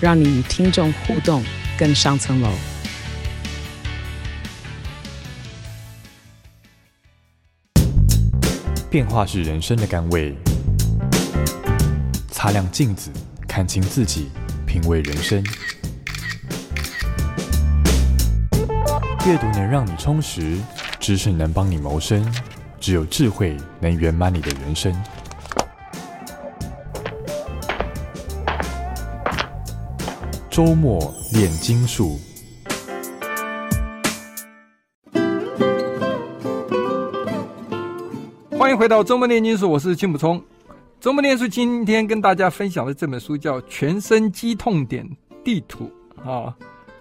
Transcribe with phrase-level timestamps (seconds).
[0.00, 1.42] 让你与听众互动
[1.76, 2.48] 更上层楼。
[8.88, 10.34] 变化是人生的甘味，
[12.30, 13.10] 擦亮镜子，
[13.48, 14.28] 看清自己，
[14.66, 15.44] 品味人生。
[19.26, 20.56] 阅读能让你充实，
[21.00, 22.24] 知识能帮你谋生，
[22.80, 24.94] 只有智慧能圆满你的人生。
[30.58, 30.98] 周末
[31.32, 32.18] 炼金术，
[38.58, 40.42] 欢迎回到周末炼金术，我是金溥聪。
[40.98, 45.08] 周末炼金术今天跟大家分享的这本书叫《全身肌痛点
[45.44, 45.88] 地图》
[46.28, 46.52] 啊。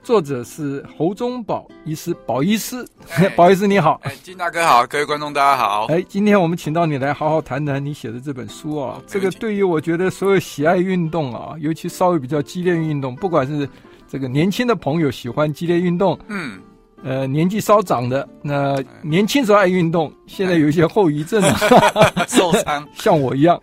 [0.08, 2.88] 作者是侯忠宝医师，宝医师，
[3.36, 13.67] 宝医师你好，哎，金大哥好，各位观众大家好，哎，今天我们请到你来好好谈谈你写的这本书啊，这个对于我觉得所有喜爱运动啊，尤其稍微比较激烈运动，不管是
[14.08, 16.58] 这个年轻的朋友喜欢激烈运动，嗯，
[17.03, 23.59] 呃，年纪稍长的，那年轻时候爱运动，现在有一些后遗症啊， 受伤， 像我一样，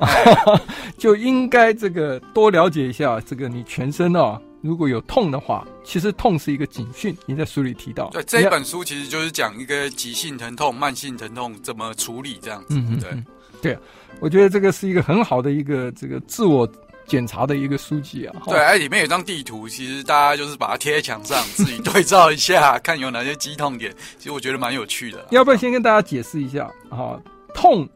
[0.99, 4.39] 就应该这个多了解一下这个你全身啊。
[4.65, 7.15] 如果有痛的话，其实痛是一个警讯。
[7.27, 12.69] 你在书里提到，对这一本书其实就是讲一个急性疼痛、慢性疼痛怎么处理这样子。
[12.71, 13.13] 嗯对
[13.61, 13.79] 对，
[14.21, 16.67] 我觉得这个是一个很好的一个这个自我
[17.07, 18.35] 检查的一个书籍啊。
[18.47, 23.95] 对，哎，里面有张地图，其实大家就是把它贴在墙上，自己对照一下，看有哪些肌痛点。
[24.17, 25.27] 其实我觉得蛮有趣的。
[25.31, 27.21] 要不要先跟大家解释一下啊？
[27.55, 27.87] 痛，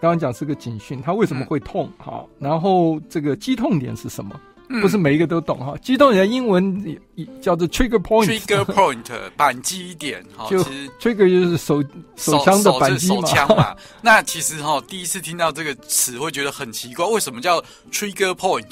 [0.00, 1.88] 刚刚讲是个警讯，它为什么会痛？
[1.96, 4.38] 好，然后这个肌痛点是什么？
[4.80, 6.98] 不是每一个都懂哈，激动点英文
[7.40, 8.26] 叫做 trigger point。
[8.26, 9.04] trigger point
[9.36, 10.62] 扳机点哈，就
[11.00, 11.82] trigger 就是手
[12.16, 13.46] 手枪的扳机嘛。
[13.56, 18.66] 嘛 那其实哈，第一次听到这个词会觉得很奇怪，为什么叫 trigger point？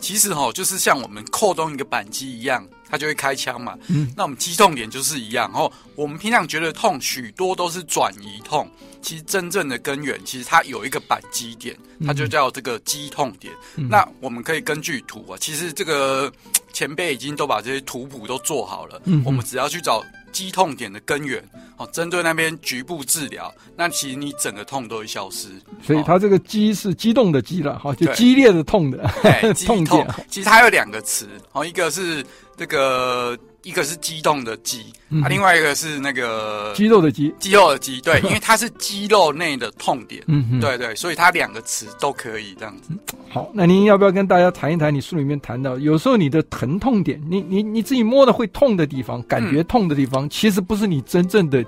[0.00, 2.66] 其实哈，就是像我们扣动一个扳机一样。
[2.88, 8.70] 它就会开枪嘛，嗯，那我们击痛点就是一样，然后我们平常觉得痛，许多都是转移痛，
[9.02, 11.76] 其实真正的根源，其实它有一个扳机点，
[12.06, 13.52] 它就叫这个肌痛点。
[13.76, 16.32] 嗯、那我们可以根据图啊，其实这个
[16.72, 21.42] 前辈已经都把这些图谱都做好了，嗯，我们只要去找肌痛点的根源，
[21.76, 25.48] 哦，针对那边局部治疗，那其实你整个痛都会消失。
[25.82, 28.98] 所以它这个激是激动的激了，哈，就激烈的痛的
[29.66, 30.06] 痛点。
[30.28, 32.24] 其实它有两个词，哦，一个是。
[32.58, 42.90] 这个一个是激动的激，嗯、啊，另外一个是那个肌肉的肌，肌肉的肌，对， 因为它是肌肉内的痛点，嗯哼，对对，所以它两个词都可以这样子。
[43.28, 51.64] 好，那您要不要跟大家谈一谈你书里面谈到，有时候你的疼痛点，你你你自己摸的会痛的地方，感觉痛的地方，嗯、其实不是你真正的。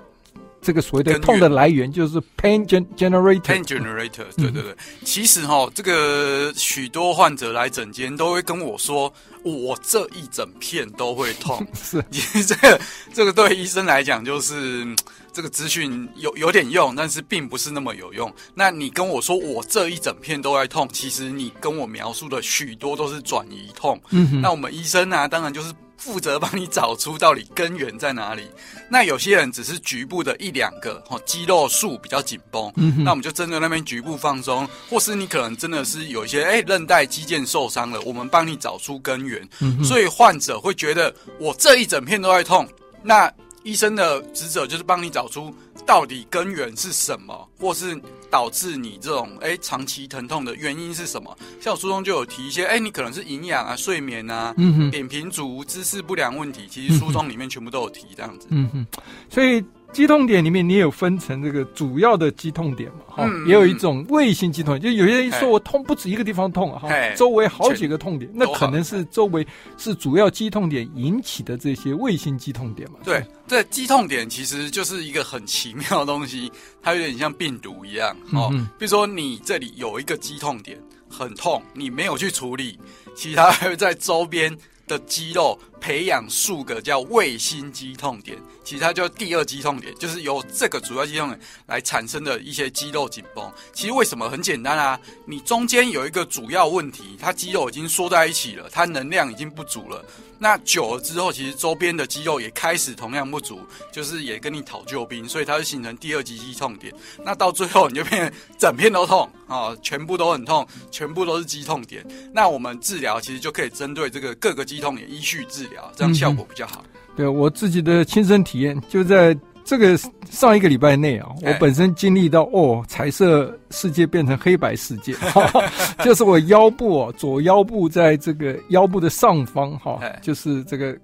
[0.68, 3.40] 这个所谓的痛的来源就是 pain generator。
[3.40, 4.76] pain generator，对对对。
[5.02, 9.10] 其实哈，这个许多患者来诊间都会跟我说，
[9.42, 11.66] 我这一整片都会痛。
[11.72, 12.78] 是，其实这个
[13.14, 14.86] 这个对医生来讲就是
[15.32, 18.30] 这个资讯有有点用，但是并不是那么有用。
[18.54, 23.98] 那你跟我说我这一整片都在痛，其实你跟我描述的许多都是转移痛。
[24.10, 25.72] 嗯，那我们医生呢、啊，当然就是。
[25.98, 28.48] 负责帮你找出到底根源在哪里。
[28.88, 39.47] 那有些人只是局部的一两个，哦，肌肉束比较紧绷，嗯、那我们就针对那边局部放松，或是你可能真的是有一些哎韧带肌腱受伤了，我们帮你找出根源。
[39.60, 42.66] 嗯、所以患者会觉得我这一整片都在痛，
[43.03, 43.30] 那
[43.65, 45.54] 医生的职责就是帮你找出
[45.88, 47.99] 到底根源是什么，或是。
[48.31, 51.34] 导致你这种哎长期疼痛的原因是什么？
[51.62, 58.47] 像我书中就有提一些，哎，你可能是营养啊、睡眠啊、嗯、扁平足、姿势不良问题，其实书中里面全部都有提这样子。
[58.51, 58.86] 嗯哼，
[59.30, 59.65] 所以。
[59.92, 62.98] 肌痛点里面，你也有分成这个主要的肌痛点嘛？
[63.08, 69.46] 哈、嗯，也有一种卫星肌痛点，就有些人说我痛不止一个地方痛哈，嘿周围好几个痛点，那可能是周围
[69.76, 72.98] 是主要肌痛点引起的这些卫星肌痛点嘛？
[73.02, 76.52] 对，这肌痛点其实就是一个很奇妙的东西，
[76.82, 78.50] 它有点像病毒一样哦。
[78.52, 82.78] 嗯、比如说你这里有一个肌痛点很痛，你没有去处理，
[83.16, 84.54] 其他还会在周边
[84.86, 93.51] 的肌肉培养数个叫卫星肌痛点，其实它叫第二肌痛点，就是由这个主要肌痛点来产生的一些肌肉紧绷。
[93.72, 94.98] 其实为什么很简单啊？
[95.25, 100.04] 你中间有一个主要问题，它肌肉已经缩在一起了，它能量已经不足了。
[100.41, 103.60] 那久了之后，其实周边的肌肉也开始同样不足，
[103.92, 106.95] 就是也跟你讨救兵，所以它就形成第二级肌痛点。
[107.24, 112.07] 那到最后你就变成整片都痛啊，全部都很痛，全部都是肌痛点。
[112.33, 116.82] 那我们治疗其实就可以针对这个各个肌痛点依序治疗，这样效果比较好。
[116.84, 119.36] 嗯、对我自己的亲身体验，就在。
[119.65, 119.98] 这个
[120.30, 125.15] 上一个礼拜内啊，我本身经历到哦，彩色世界变成黑白世界，
[126.03, 130.97] 就是我腰部哦，左腰部在这个腰部的上方哈，就是这个。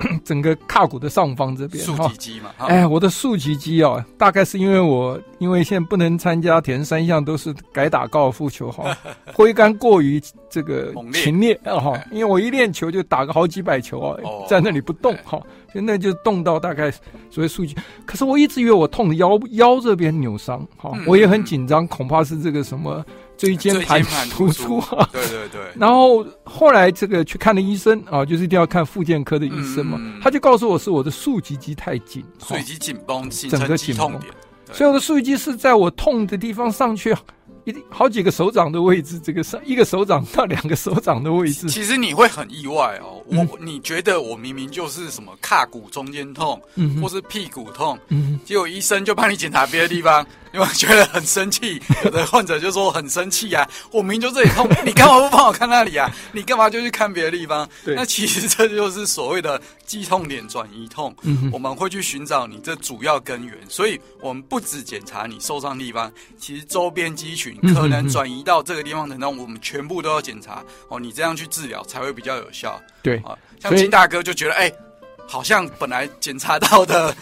[0.24, 8.96] 整个胯骨的上方这边，竖脊肌嘛，哎，我的竖脊肌哦，大概是因为我因为现在不能参加田三项，都是改打高尔夫球哈，
[9.34, 14.16] 挥杆过于这个勤练哈，因为我一练球就打个好几百球啊，
[14.48, 15.40] 在那里不动哈，
[15.72, 16.90] 现在就动到大概
[17.30, 17.76] 所谓竖脊，
[18.06, 23.04] 可是我一直以为我痛的腰腰这边扭伤哈，我也很紧张，恐怕是这个什么。
[23.40, 25.60] 椎间盘突出啊， 对对对。
[25.74, 34.20] 然后后来这个去看了医生啊，就是一定要看复健科的医生嘛，嗯、他就告诉我是我的竖脊肌太紧，竖脊紧绷，整个紧绷，
[34.72, 37.16] 所以我的竖脊肌是在我痛的地方上去。
[37.66, 43.22] 一好几个手掌的位置，这个上一个手掌到两个手掌的位置，其实你会很意外哦。
[43.26, 51.80] 我、嗯、你觉得我明明就是什么胯骨中间痛，嗯、或是屁股痛，嗯、结果医生就帮你检查别的地方，因为觉得很生气。
[52.04, 56.10] 有的患者就说很生气啊，我明明就这里痛， 你干嘛不帮我看那里啊？
[56.32, 57.68] 你干嘛就去看别的地方？
[57.84, 61.14] 那其实这就是所谓的肌痛点转移痛。
[61.22, 67.56] 嗯、我们会去寻找你这主要根源，所以我们不止检查你受伤的地方，其实周边肌群。
[67.74, 70.98] 可能转移到这个地方的，那我们全部都要检查哦。
[70.98, 72.80] 你这样去治疗才会比较有效。
[73.02, 74.74] 对啊，像金大哥就觉得，哎、欸，
[75.28, 77.14] 好像本来检查到的，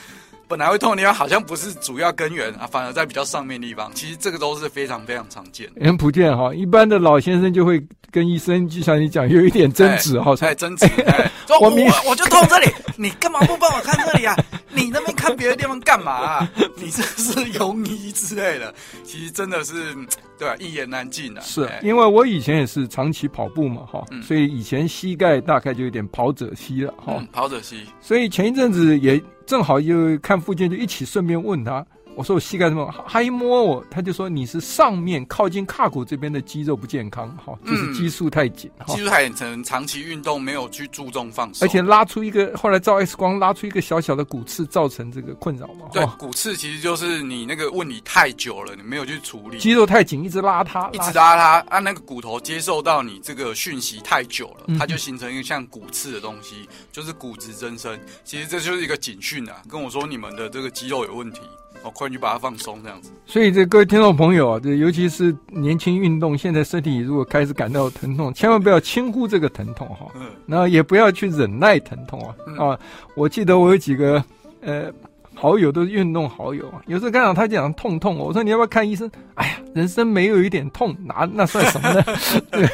[0.49, 3.93] 本来会痛的地方，好像不是主要根源啊，反而在比较上面的地方。
[3.95, 6.55] 其实这个都是非常非常常见的，很普遍哈。
[6.55, 7.81] 一般的老先生就会
[8.11, 10.87] 跟医生，就像你讲，有一点争执哈，才争执。
[11.61, 14.35] 我我我就痛这里，你干嘛不帮我看这里啊？
[14.79, 16.53] 你那边看别的地方干嘛啊？
[16.77, 18.73] 你这是庸医之类的，
[19.05, 19.95] 其实真的是。
[20.39, 21.41] 对啊，一言难尽啊。
[21.41, 27.85] 是因为我以前也是长期跑步嘛，哈、嗯，所以以前膝盖大概就有点跑者膝了，哈、嗯，跑者膝。
[28.01, 31.85] 所以前一阵子也正好就看附近，就一起顺便问他。
[32.19, 32.93] 我说我膝盖什么？
[33.07, 45.87] 他一摸我，他就说你是上面靠近胯骨这边的肌肉不健康，哈，就是肌束太紧，肌束太紧，成长期运动没有去注重放松，而且拉出一个，后来照 X 光拉出一个小小的骨刺，造成这个困扰嘛。
[45.93, 57.97] 对，骨刺其实就是你那个问题太久了，你没有去处理，肌肉太紧，一直拉它，一直拉它，按那个骨头接受到你这个讯息太久了，它就形成一个像骨刺的东西，就是骨质增生。
[58.25, 61.43] 其实这就是一个警讯啊，跟我说你们的这个肌肉有问题。
[61.83, 63.11] 哦，快去把它放松，这样子。
[63.25, 70.07] 所以，这各位听众朋友啊，这尤其是年轻运动，现在身体如果开始感到疼痛，千万不要轻忽这个疼痛哈。
[70.17, 70.27] 嗯。
[70.47, 72.35] 然后也不要去忍耐疼痛啊。
[72.47, 72.79] 嗯、啊，
[73.15, 74.23] 我记得我有几个
[74.61, 74.91] 呃
[75.35, 79.09] 好友都是运动好友啊，有时候看到他讲痛痛，我说你要不要看医生？
[79.35, 82.03] 哎呀，人生没有一点痛，哪那算什么呢？
[82.51, 82.67] 对。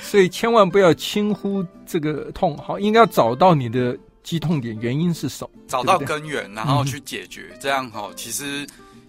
[0.00, 3.96] 所以千万不要轻忽这个痛，好，应该要找到你的。
[4.26, 5.50] 肌痛点原因是什么？
[5.68, 8.66] 找到根源，然后去解决，嗯、这样哦，其实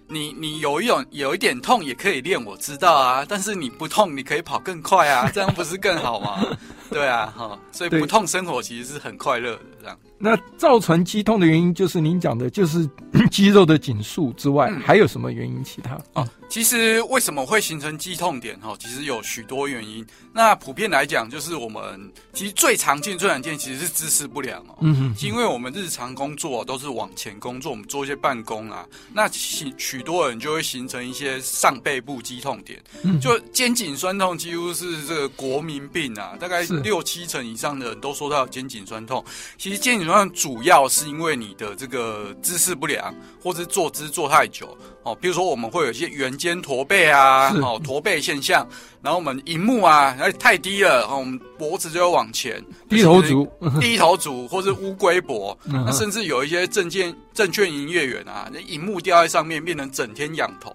[0.07, 6.45] 你你有一种有一点痛也可以练，我知道啊，但是你不痛，你可以跑更快啊，这样不是更好吗？
[6.91, 9.99] 对啊，哈，所以不痛生活其实是很快乐的，这样。
[10.19, 12.89] 那造成肌痛的原因，就是您讲的，就是
[13.29, 15.63] 肌肉的紧束之外，嗯、还有什么原因？
[15.63, 16.23] 其他啊？
[16.23, 18.59] 嗯、其实为什么会形成肌痛点？
[18.59, 20.05] 哈，其实有许多原因。
[20.33, 24.77] 那普遍来讲，就是我们其实最常见、最常见其实是姿势不良哦。
[24.81, 39.23] 嗯哼，因为我们日常工作都是往前工作，我们做一些办公啊，那许许多人就会形成一些上背部肌痛点，嗯、就肩颈酸痛几乎是这个国民病啊，大概六七成以上的人都说他有肩颈酸痛。
[39.57, 45.15] 其实肩颈主要是因为你的这个姿势不良，或者是坐姿坐太久哦。
[45.15, 48.67] 比如说我们会有一些圆肩驼背啊，是哦驼背现象。
[49.01, 52.63] 然后我们荧幕啊，太低了，然后我们脖子就会往前。
[52.89, 53.47] 低头族，
[53.79, 55.57] 低头族，或是乌龟脖。
[55.63, 60.71] 那甚至有一些证件证券营业员啊，那荧幕掉在上面，变成整天仰头。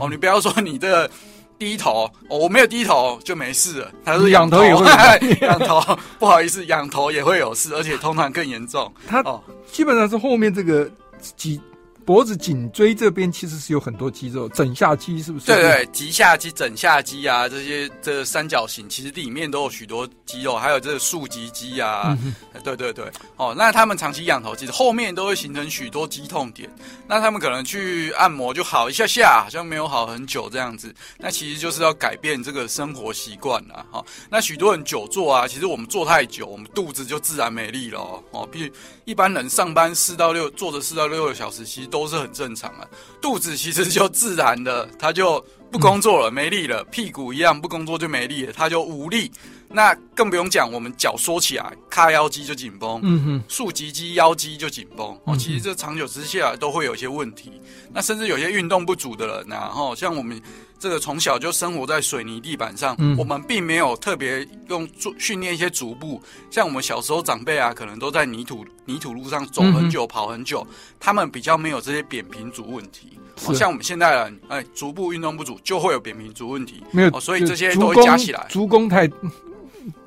[0.00, 1.10] 哦，你不要说你这个。
[1.58, 3.90] 低头，哦，我没有低头就没事了。
[4.04, 4.86] 他说仰头也会
[5.40, 5.80] 仰头，
[6.18, 8.92] 不好意思，仰头也会有事，而且通常更严重。
[9.06, 9.22] 他
[9.70, 10.88] 基本上是后面这个
[11.36, 11.60] 脊
[12.06, 15.46] 脖子颈椎这边其实是有很多肌肉，枕下肌是不是？
[15.46, 22.32] 对对，棘下肌、枕下肌啊，这些这个、三角形其实里面都有许多肌肉，还有这个竖脊肌啊，嗯、
[22.62, 23.04] 对对对。
[23.36, 26.70] 哦，那他们长期仰头，其实后面都会形成许多肌痛点。
[27.08, 30.94] 那他们可能去按摩就好一下下，好像没有好很久这样子。
[31.18, 33.84] 那其实就是要改变这个生活习惯了。
[33.90, 38.22] 哈、哦，那许多人久坐啊，其实我们坐太久，我们肚子就自然没力了。
[38.30, 38.72] 哦，比如
[39.06, 42.88] 一般人上班四到六坐着四到六个小时，其实都是很正常啊。
[43.20, 45.38] 肚子其实就自然的，他就
[45.70, 46.82] 不工作了，没力了。
[46.90, 49.30] 屁股一样，不工作就没力了，他就无力。
[49.68, 55.16] 那更不用讲，我们脚缩起来，髂腰肌就紧绷，嗯哼，竖脊肌、腰肌就紧绷。
[55.24, 57.60] 哦，其实这长久之下都会有一些问题。
[57.92, 60.40] 那甚至有些运动不足的人，然后像我们
[60.78, 66.22] 这个从小就生活在水泥地板上，嗯、我们并没有特别用做训练一些足部。
[66.50, 70.66] 像我们小时候长辈啊，可能都在泥土泥土路上走很久、跑很久，
[71.00, 73.18] 他们比较没有这些扁平足问题。
[73.46, 76.82] 哦，像我们现代人，哎，足部运动不足就会有扁平足问题。
[76.90, 79.08] 没有，所以这些都会加起来，足弓太。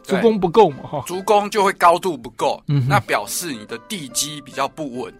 [0.03, 0.77] 足弓不够嘛？
[0.83, 5.13] 哈，足弓就会高度不够，嗯，那表示你的地基比较不稳。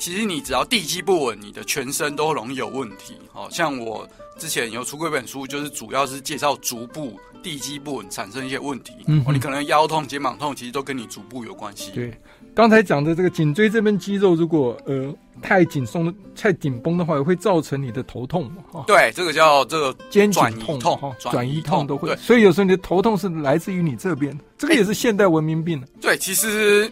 [0.00, 3.14] 其实你只要地基不稳，你的全身都容易有问题。
[3.30, 8.94] 好像我之前有出过一本书，就是主要是介绍足部地基不稳产生一些问题。
[9.06, 11.90] 嗯，你可能腰痛、肩膀痛，其实都跟你足部有关系。
[11.94, 12.18] 对。
[12.54, 18.50] 刚才讲的这个颈椎这边肌肉，如果呃太紧松、太紧绷的话，也会造成你的头痛
[18.86, 20.42] 对，这个叫这个肩颈
[20.78, 22.16] 痛哈，转移痛都会。
[22.16, 25.84] 所以有时候你的头痛是来自于你这边，这个也是现代文明病。
[26.00, 26.90] 对，其实。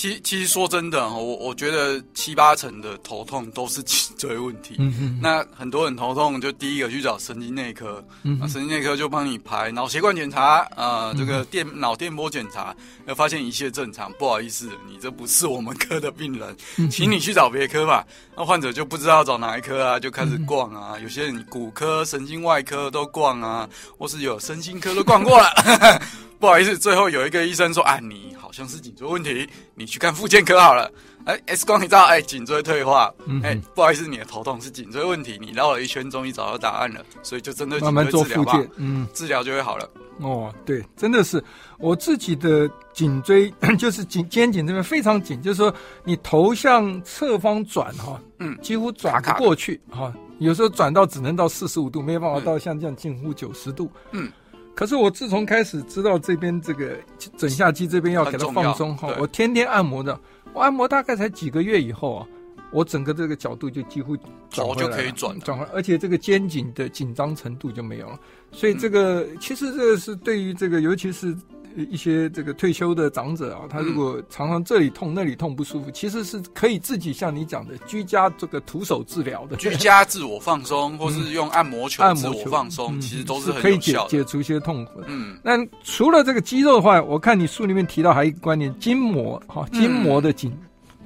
[0.00, 4.74] 其其实说真的，我我觉得七八成的头痛都是颈椎问题。
[5.20, 14.10] 那很多人头痛就第一个去找神经内科，嗯，神经内科就帮你排脑血管检查，啊、呃，这个电脑电波检查，要发现一切正常。
[14.14, 16.56] 不好意思，你这不是我们科的病人，
[16.90, 18.02] 请你去找别科吧。
[18.34, 20.98] 那患者就不知道找哪一科啊，就开始逛啊。
[20.98, 25.50] 有些人骨科、神经外科都逛啊，或是有身心科都逛过了。
[26.40, 30.90] 不好意思，最后有一个医生说：“啊，你好像是颈椎问题，你去看复健科好了。”
[31.26, 33.12] 哎，X 光你知道，哎，颈椎退化。
[33.42, 37.92] 哎，不好意思，你的头痛是颈椎问题，你绕了一圈，终于找到答案了，所以就针对颈椎治疗吧。
[37.92, 39.86] 慢慢做复健，嗯，治疗就会好了。
[40.20, 41.42] 哦，对，真的是
[41.78, 45.72] 我自己的颈椎， 就是颈肩颈这边非常紧，就是说
[46.04, 54.32] 你头向侧方转哈，嗯，几乎转不过去哈，有时候转到只能到四十五度，没有办法到像这样近乎九十度，嗯。
[54.74, 56.96] 可是我自从开始知道这边这个
[57.36, 60.18] 枕下肌这边要给它放松后，我天天按摩的，
[60.52, 62.26] 我按摩大概才几个月以后啊，
[62.72, 64.16] 我整个这个角度就几乎
[64.50, 68.18] 头就可以转转回来，而且这个肩颈的紧张程度就没有了。
[68.52, 71.36] 所以这个、嗯、其实这个是对于这个尤其是。
[71.76, 85.00] 一些这个退休的长者啊，他如果常常这里痛那里痛不舒服，其实是可以自己像你讲的居家这个徒手治疗的，居家自我放松，或是用按摩球 自我放松，其实都是可以解解除一些痛苦。
[85.06, 90.52] 嗯，那除了这个肌肉的话，我看你书里面提到还有一个观念，筋膜哈，筋膜的紧，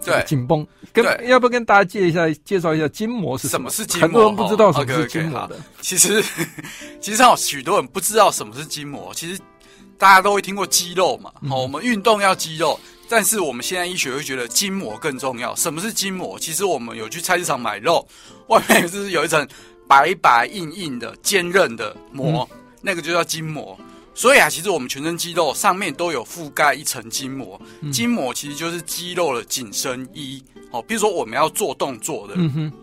[0.05, 3.69] 对，紧绷，跟要不要跟大家介一下介绍一下筋膜是什么？
[3.71, 4.09] 是筋膜？
[4.09, 5.57] 很多人不知道什么是筋膜的。
[5.81, 6.23] 其实
[7.01, 9.41] 其实有许多人不知道什么是筋膜，其实。
[9.99, 11.33] 大家都会听过肌肉嘛？
[11.49, 15.55] 好，我们运动要肌肉，但是我们现在医学会觉得筋膜更重要。
[15.55, 16.39] 什么是筋膜？
[16.39, 18.07] 其实我们有去菜市场买肉，
[18.49, 19.47] 外面是有一层
[19.87, 22.49] 白白硬硬的坚韧的膜，
[22.81, 23.79] 那个就叫筋膜。
[24.15, 27.61] 所以啊，其实我们全身肌肉上面都有覆盖一层筋膜，
[27.93, 30.43] 筋膜其实就是肌肉的紧身衣。
[30.71, 32.35] 哦，比如说我们要做动作的，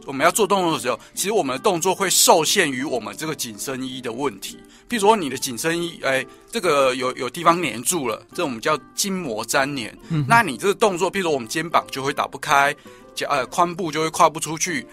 [0.05, 4.57] 我们要做动作的时候，其实我们的动作会受限于我们这个紧身衣的问题。
[4.87, 9.97] 比如说你的紧身衣，哎，这个有有地方粘住了，这我们叫筋膜粘连。
[10.09, 12.73] 嗯、那你这个动作，比如说我们肩膀就会打不开，
[13.13, 14.85] 脚呃髋部就会跨不出去，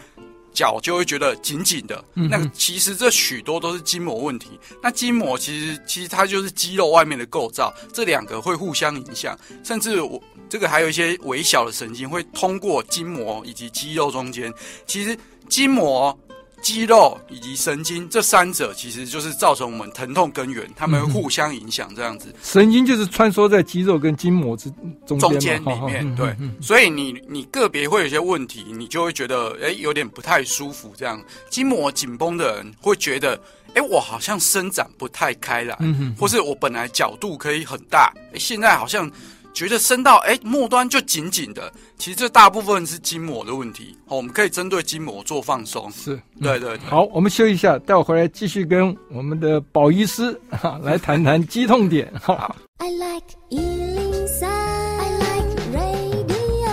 [0.52, 2.04] 脚就会觉得紧紧的。
[2.14, 4.58] 嗯、那个其实这许多都是筋膜问题。
[4.82, 14.52] 那筋膜其实其实它就是肌肉外面的构造，这两个会互相影响，甚至我这个还有一些微小的神经会通过筋膜以及肌肉中间。
[14.86, 15.16] 其实
[15.48, 16.18] 筋膜。
[16.60, 22.34] 肌肉以及神经这三者其实就是造成我们疼痛根源，他们互相影响这样子。
[22.42, 24.72] 神经就是穿梭在肌肉跟筋膜之
[25.06, 26.36] 中中间里面，对。
[26.60, 31.22] 所以你你个别会有些问题，你就会觉得哎有点不太舒服这样。
[31.48, 33.40] 筋膜紧绷的人会觉得
[33.74, 35.78] 哎我好像伸展不太开来，
[36.18, 39.10] 或是我本来角度可以很大，哎现在好像。
[39.58, 43.96] 觉得伸到哎末端就紧紧的，其实这大部分是筋膜的问题。
[44.06, 45.90] 好，我们可以针对筋膜做放松。
[45.90, 46.88] 是，对对对。
[46.88, 52.08] 好，我们休息一下，待会回来继续跟我们的宝医师哈来谈谈肌痛点。
[52.22, 52.54] 哈。
[52.78, 56.68] I like 103, I like radio。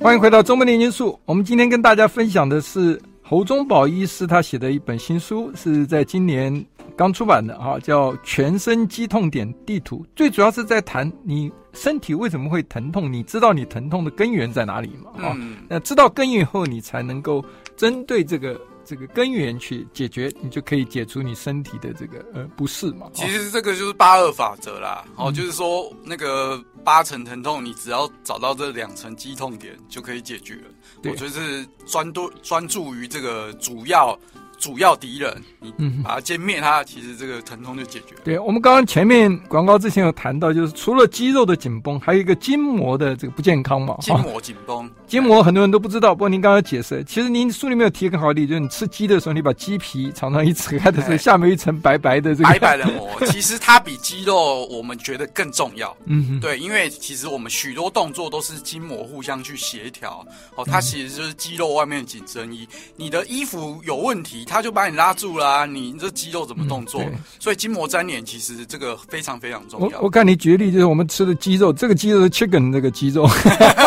[0.00, 1.20] 欢迎回到中门年金术。
[1.24, 6.66] 我们今天跟大家分享的是侯忠宝医师他写的一本新书，是在今年
[6.98, 10.04] 刚出版的哈，叫《全身肌痛点地图》。
[10.16, 15.12] 最主要是在谈你身体为什么会疼痛，你知道你疼痛的根源在哪里吗？
[15.14, 17.42] 啊、嗯，那知道根源以后，你才能够
[17.76, 18.60] 针对这个。
[18.88, 23.06] 这个根源去解决，你就可以解除你身体的这个呃不适嘛。
[23.12, 30.62] 其实这个就是八二法则啦，哦，就是说那个八成疼痛，你只要找到这两层肌痛点就可以解决了。
[31.04, 34.18] 我觉得是专多专注于这个主要。
[34.58, 35.72] 主要敌人，你
[36.02, 38.20] 把它歼灭它，其实这个疼痛就解决了。
[38.24, 43.96] 对，我们刚刚前面广告之前有谈到，就是除了肌肉的紧绷，还有一个筋膜的这个不健康嘛。
[44.00, 55.96] 筋膜紧绷，筋膜很多人都不知道，不过您刚刚解释，其实您书里面有提一个好例子，就是你吃鸡的时候，你把鸡皮常常一扯开的时候，下面一层白白的这个白白的膜，其实它比肌肉我们觉得更重要。
[56.06, 60.26] 嗯哼，对，因为其实我们许多动作都是筋膜互相去协调。
[60.56, 64.46] 哦，它其实就是肌肉外面的紧身衣，你的衣服有问题。
[64.48, 67.02] 他就把你拉住啦，啊，你这肌肉怎么动作？
[67.02, 69.98] 嗯、所以筋膜粘连其实这个非常非常重要。
[69.98, 73.28] 我我看你举例，就是我们吃的鸡肉，这个鸡肉是 chicken 那个鸡肉，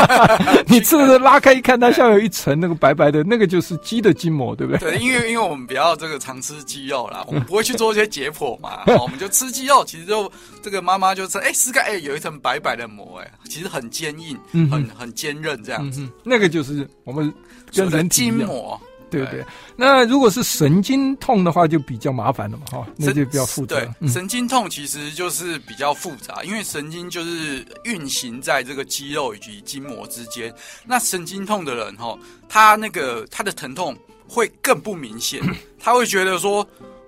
[0.67, 4.91] 你吃的拉开一看，它下面有一层那个白白的，那个就是鸡的筋膜，对不对？
[4.91, 16.11] 对，因为因为我们比较这个常吃鸡肉啦，我们不会去做一些解剖嘛， 我们就吃鸡肉，其实就这个妈妈就说，哎，撕开，哎，有一层白白的膜，哎，其实很坚硬，嗯、很很坚韧这样子，嗯。
[16.23, 17.33] 那个就是我们
[17.73, 18.79] 跟人体筋膜。
[19.19, 23.75] 对对，那如果是神经痛的话，就比较麻烦了嘛，哈，那就比较复杂。
[23.75, 30.53] 对，嗯、神经痛其实就是比较复杂，因为神经就是运行在这个肌肉以及筋膜之间。
[30.85, 33.95] 那神经痛的人，哈，他那个他的疼痛
[34.27, 35.41] 会更不明显，
[35.77, 36.65] 他会觉得说，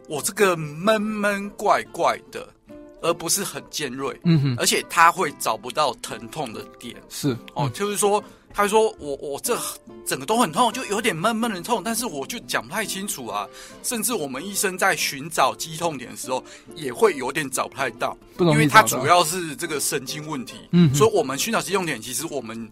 [0.10, 2.48] 我这个闷闷怪怪的，
[3.02, 8.24] 而不是很尖锐，嗯哼，而且他会找不到疼痛的点，是哦，就是说。
[8.54, 9.58] 他说我：“我我这
[10.06, 13.48] 整个都很痛，就有点闷闷的痛，但是我就讲不太清楚啊。
[13.82, 16.44] 甚至我们医生在寻找肌痛点的时候，
[16.76, 20.56] 也会有点找不太到，因为它主要是这个神经问题。
[20.72, 22.70] 嗯，所以我们寻找肌痛点，其实我们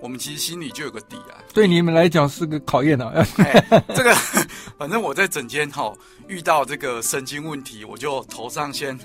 [0.00, 1.42] 我们其实心里就有个底啊。
[1.52, 3.12] 对你们来讲是个考验啊。
[3.38, 4.14] 哎、 这个
[4.78, 5.92] 反正我在整间哈
[6.28, 8.96] 遇到这个神经问题，我就头上先。”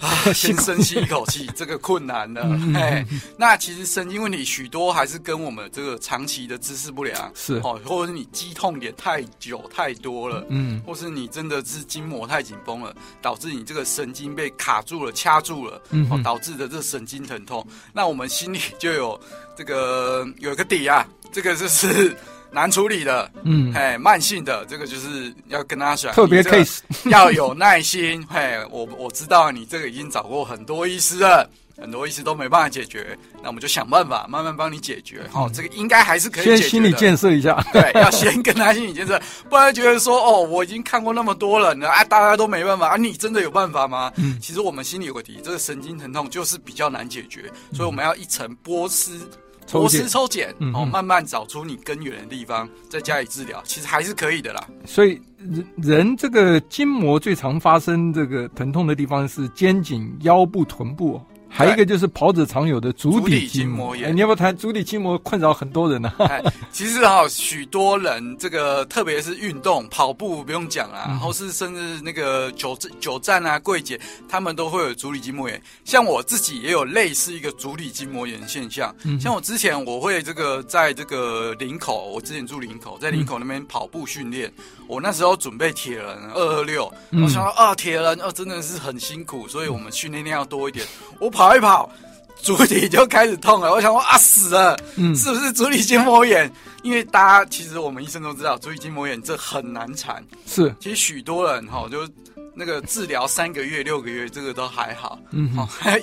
[0.00, 2.42] 啊， 先深吸一口气， 这个困难了。
[2.74, 3.04] 哎，
[3.36, 17.66] 那其实神经问题许多还是跟我们这个长期的姿势不良是哦，或者是你肌痛点太久太多了，嗯，或是你真的是筋膜太紧绷了，导致你这个神经被卡住了、掐住了，嗯，哦，导致的这神经疼痛。
[17.92, 19.20] 那我们心里就有
[19.56, 22.16] 这个有一个底啊，这个就是。
[22.50, 26.78] 难处理的，嗯，嘿，慢性的，这个就是要跟他讲，特别 case
[27.10, 36.62] 要有耐心，嘿，我我知道你这个已经找过很多医师了，很多医师都没办法解决，那我们就想办法慢慢帮你解决，哦，这个应该还是可以解决的。
[36.62, 44.10] 先心理建设一下， 对，要先跟他心理建设，不然觉得说，哦，我已经看过那么多人了，啊，大家都没办法，啊，你真的有办法吗？
[44.16, 49.20] 嗯，其实我们心里有个底，这个神经疼痛就是比较难解决，所以我们要一层剥丝。
[49.68, 54.66] 抽丝抽检，哦，慢慢找出你根源的地方，再加以治疗，其实还是可以的啦。
[54.84, 61.20] 所以人人这个筋膜最常发生这个疼痛的地方是肩颈、腰部、臀部。
[61.58, 66.12] 还有一个就是跑者常有的足底筋膜炎，你要不要谈足底筋膜困扰很多人呢？
[66.20, 66.40] 哎
[66.70, 75.60] 其实哈，许多人这个特别是运动跑步不用讲啊，然后是甚至那个久久站啊、柜姐，他们都会有足底筋膜炎。
[75.84, 78.94] 像我自己也有类似一个足底筋膜炎现象。
[79.20, 84.52] 像我之前我会这个在这个林口，我之前住林口，在林口那边跑步训练。
[84.86, 90.86] 我那时候准备铁人二二六，我想到啊，铁人啊真的是很辛苦，所以我们训练量要多一点。
[91.18, 91.90] 我跑跑一跑，
[92.36, 93.72] 足底就开始痛了。
[93.72, 96.50] 我想说啊，死了，嗯是不是足底筋膜炎？
[96.82, 100.22] 因为大家其实我们医生都知道，足底筋膜炎这很难缠。
[100.46, 102.06] 是，其实许多人哈，就
[102.54, 105.18] 那个治疗三个月、六个月，这个都还好。
[105.30, 105.50] 嗯，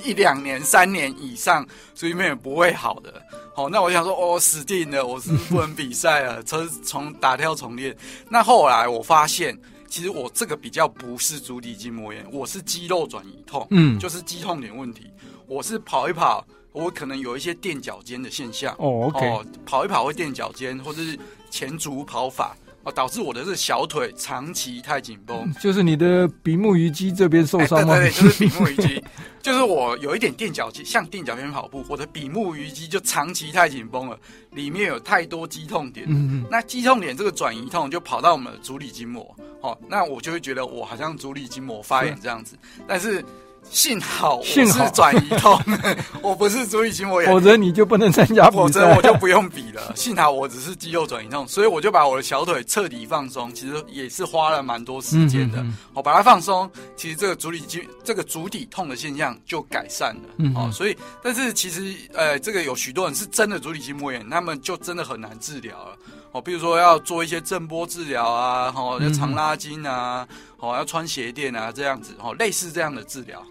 [0.04, 3.22] 一两年、三年以上，足底筋膜不会好的。
[3.56, 7.96] 好，那我想说，哦，死定了，我是不能比赛了，车从打跳重练。
[8.30, 15.10] 那后来我发现，其实我这个比较不是足底筋膜炎，我是肌肉转移痛，嗯，就是肌痛点问题。
[15.48, 18.74] 我是跑一跑，我可能有一些垫脚尖的现象。
[18.80, 21.18] 哦，OK，哦，跑一跑会垫脚尖，或者是
[21.50, 22.56] 前足跑法。
[22.84, 27.96] 哦，导致我的这个小腿长期太紧绷，就是你的比目鱼肌这边受伤吗？
[27.96, 29.04] 欸、对，对对， 就是比目鱼肌，
[29.42, 34.16] 就是我有一点垫脚尖，像垫脚尖跑步，我的比目鱼肌就长期太紧绷了，
[34.52, 36.06] 里面有太多肌痛点。
[36.08, 42.56] 嗯嗯，那肌痛点这个转移痛就跑到我们的足底筋膜，哦，那我就会觉得我好像足底筋膜发炎这样子，
[42.88, 43.26] 但是。
[43.72, 45.60] 幸好我是转移痛，
[46.24, 49.94] 我不是足底筋膜炎，否则你就不能参加，否则我就不用比了。
[49.96, 55.58] 幸好我只是肌肉转移痛，所以我就把我的小腿彻底放松，其实也是花了蛮多时间的。
[55.58, 60.52] 我、嗯嗯嗯、把它放松，其实这个足底筋这个足底痛的现象就改善了。
[60.56, 65.98] 哦，所以但是其实呃，这个有许多人是真的足底筋膜炎，他们就真的很难治疗了。
[66.32, 70.28] 哦，比如说要做一些震波治疗啊，哦，要长拉筋啊，
[70.60, 73.42] 哦，要穿鞋垫啊，这样子，哦，类似这样的治疗。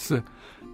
[0.00, 0.22] 是，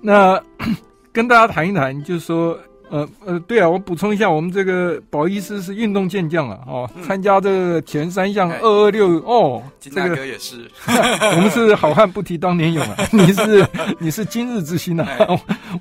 [0.01, 0.41] 那
[1.12, 2.57] 跟大家谈一谈，就是说，
[2.89, 13.67] 呃呃，对啊，我补充一下，我们这个宝医师是运动健将啊，哦，嗯、参加这个前三项二二六哦，金大哥也是，这个、我们是好汉不提当年勇啊， 你是
[13.99, 15.09] 你是今日之星啊，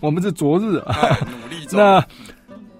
[0.02, 1.80] 我们是昨日啊，努力中。
[1.80, 2.04] 那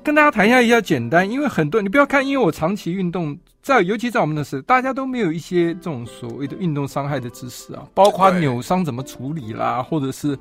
[0.04, 10.38] 跟大家谈一下，一下简单，因为很多你不要看，因为我长期运动，在尤其在我们的时候，大家都没有一些这种所谓的运动伤害的知识啊，包括扭伤怎么处理啦，或者是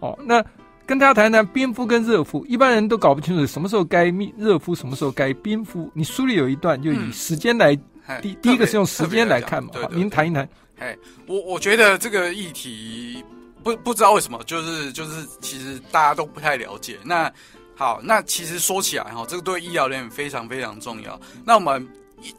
[0.00, 0.44] 哦，那
[0.84, 5.90] 跟大家谈谈冰敷跟热敷，一般人都搞不清楚什么时候该热敷，什么时候该冰敷。
[5.94, 7.74] 你书里有一段，就以时间来、
[8.06, 10.46] 嗯、第第一个是用时间来看嘛，好，您谈一谈。
[10.78, 10.94] 哎，
[11.26, 13.24] 我我觉得这个议题
[13.64, 17.32] 不不知道为什么，就是就是其实大家都不太了解那。
[17.74, 21.18] 好，那其实说起来哈，这个对医疗人员非常非常重要。
[21.46, 21.88] 那我们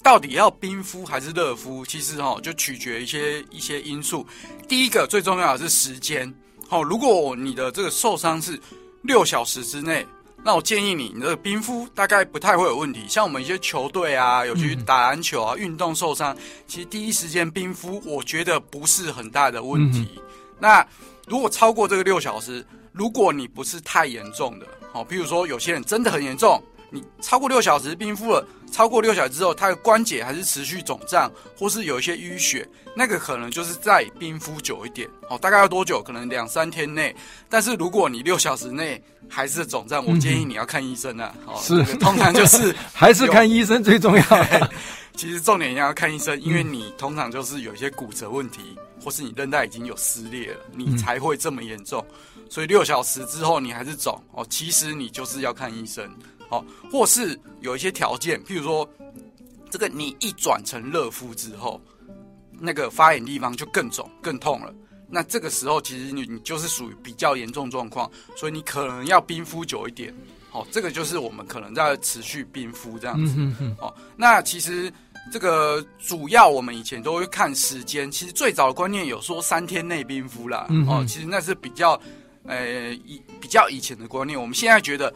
[0.02, 1.86] 到底要冰敷还是热敷？
[1.86, 4.26] 其实哈，就取决一些一些因素。
[4.68, 6.34] 第一个最重要的是时间。
[6.68, 8.60] 好，如果你的这个受伤是
[9.02, 10.06] 六小时之内，
[10.44, 13.02] 那我建议你，你的冰敷大概不太会有问题。
[13.10, 16.36] 像我们一些球队啊，有去打篮球啊，运动受伤，
[16.68, 20.08] 其实第一时间冰敷，我觉得不是很大的问题。
[20.60, 20.86] 那
[21.28, 24.68] 如果超过这个六小时，如果你不是太严重的。
[24.94, 36.02] 好，比如说有些人真的很严重，你超过六小时冰敷了，超过六小时之后，他的关节还是持续肿胀，或是有一些淤血，那个可能就是再冰敷久一点，哦，大概要多久？
[36.02, 37.16] 可能两三天内。
[37.50, 41.34] 但是如果你六小时内还是肿胀，我建议你要看医生啊。
[41.46, 44.24] 哦，是，通常就是 还是看医生最重要。
[45.16, 52.06] 其实重点要看医生，因为你通常就是有一些骨折问题，或是你韧带已经有撕裂了，你才会这么严重。
[52.50, 56.10] 所以六小时之后你还是肿哦，其实你就是要看医生
[56.50, 58.88] 哦，或是有一些条件，譬如说
[59.70, 61.80] 这个你一转成热敷之后，
[62.60, 64.74] 那个发炎地方就更肿更痛了。
[65.08, 70.14] 那这个时候其实你你就是属于比较严重状况，所以你可能要冰敷久一点。
[70.52, 73.36] 哦，这个就是我们可能在持续冰敷这样子。
[73.80, 74.92] 哦，那其实
[75.32, 80.68] 这个主要我们以前都会看时间，其实最早的观念有说三天内冰敷啦。
[80.88, 82.00] 哦，其实那是比较。
[82.46, 85.14] 呃，以比较以前的观念，我们现在觉得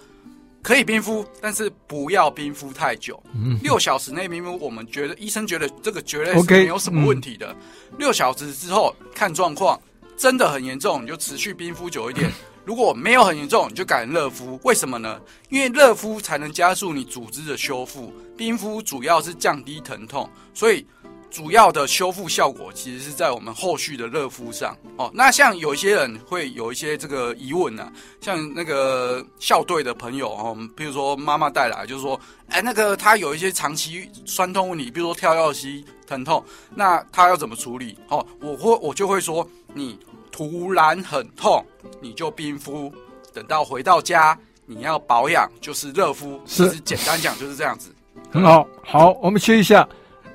[0.63, 3.21] 可以冰敷，但是不要冰敷太久。
[3.35, 7.53] 嗯，六小时内冰敷，我们觉得医生觉得这个绝对是没有什么问题的。
[7.99, 9.79] 六小时之后看状况，
[10.17, 12.31] 真的很严重，你就持续冰敷久一点。
[12.65, 14.57] 如果没有很严重，你就改热敷。
[14.63, 15.19] 为什么呢？
[15.49, 20.85] 因为热敷才能加速你组织的修复，冰敷主要是降低疼痛，所以。
[21.33, 25.09] 主要的修复效果其实是在我们后续的热敷上哦。
[25.15, 27.91] 那像有一些人会有一些这个疑问呢、啊，
[28.21, 32.19] 像那个校队的朋友哦，比如说妈妈带来，就是说，
[32.49, 37.97] 哎，那个他有一些长期酸痛问题，比如说跳跃膝疼痛，那他要怎么处理？
[38.09, 39.97] 哦，我会我就会说，你
[40.31, 41.65] 突然很痛，
[41.99, 42.93] 你就冰敷，
[43.33, 47.91] 等到回到家你要保养就是热敷，是简单讲就是这样子。
[48.31, 49.89] 很好，好，我们歇一下。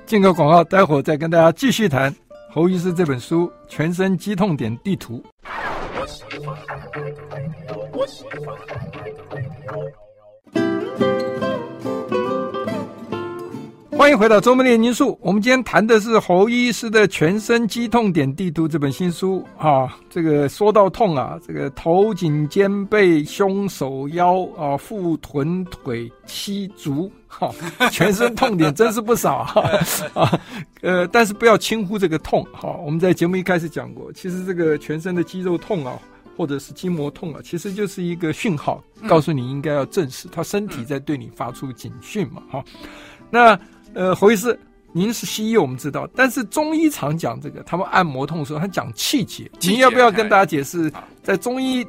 [0.09, 2.11] 进个广告，待会儿再跟大家继续谈
[2.51, 5.23] 侯医师这本书《全身肌痛点地图》。
[13.99, 15.19] 欢迎回到周末炼金术。
[15.21, 19.95] 我们今天谈的是侯医师的《全身肌痛点地图》这本新书啊。
[20.09, 29.61] 这个说到痛啊，这个头颈肩背胸手腰啊，腹臀腿膝足，哈、啊，全身痛点真是不少哈
[30.15, 30.41] 啊， 啊。
[30.81, 32.77] 呃，但是不要轻忽这个痛哈、啊。
[32.85, 35.97] 我们在节目一开始讲过，其实这个全身的肌肉痛啊，
[36.37, 42.43] 或者是筋膜痛啊，其实就是一个讯号，告诉你应该要正视，他身体在对你发出警讯嘛。
[42.51, 42.65] 哈、啊，
[43.31, 43.61] 那。
[43.95, 44.57] 呃，侯医师，
[44.93, 51.85] 您是西医，我们知道，但是中医常讲这个，他们按摩痛的时候，他讲气节，您要不要跟大家解释，在中医